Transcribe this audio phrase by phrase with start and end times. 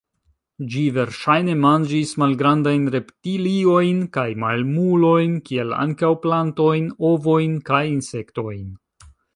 [0.75, 8.69] Ĝi verŝajne manĝis malgrandajn reptiliojn kaj mamulojn kiel ankaŭ plantojn, ovojn kaj insektojn.